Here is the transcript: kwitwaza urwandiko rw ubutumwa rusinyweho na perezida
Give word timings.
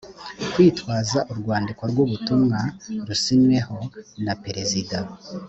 kwitwaza 0.53 1.19
urwandiko 1.31 1.81
rw 1.91 1.97
ubutumwa 2.05 2.59
rusinyweho 3.07 3.75
na 4.25 4.33
perezida 4.43 4.97